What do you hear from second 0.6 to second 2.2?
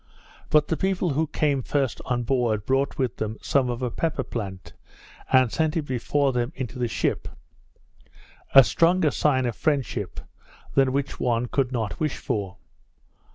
the people who came first